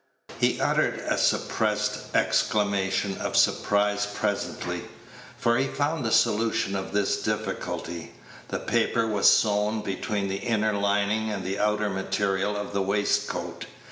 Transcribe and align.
He 0.39 0.59
uttered 0.59 0.95
a 0.97 1.15
suppressed 1.15 2.15
exclamation 2.15 3.19
of 3.19 3.37
surprise 3.37 4.07
presently, 4.07 4.85
for 5.37 5.59
he 5.59 5.67
found 5.67 6.03
the 6.03 6.11
solution 6.11 6.75
of 6.75 6.91
this 6.91 7.21
difficulty. 7.21 8.13
The 8.47 8.57
paper 8.57 9.05
was 9.05 9.29
sewn 9.29 9.81
between 9.81 10.27
the 10.27 10.37
inner 10.37 10.73
lining 10.73 11.29
and 11.29 11.43
the 11.43 11.59
outer 11.59 11.91
material 11.91 12.57
of 12.57 12.73
the 12.73 12.81
waistcoat. 12.81 13.67